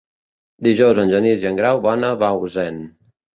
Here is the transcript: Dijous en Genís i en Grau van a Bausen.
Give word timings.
Dijous 0.67 1.01
en 1.03 1.11
Genís 1.15 1.45
i 1.45 1.49
en 1.51 1.59
Grau 1.59 1.83
van 1.85 2.07
a 2.09 2.11
Bausen. 2.25 2.83